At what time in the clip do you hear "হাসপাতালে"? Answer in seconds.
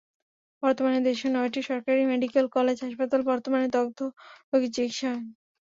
2.85-3.23